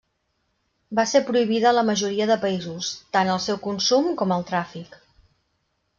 [0.99, 4.99] Va ser prohibida a la majoria de països, tant el seu consum com el tràfic.